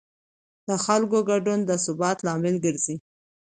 د 0.67 0.69
خلکو 0.85 1.17
ګډون 1.29 1.59
د 1.65 1.71
ثبات 1.85 2.17
لامل 2.25 2.55
ګرځي 2.65 2.95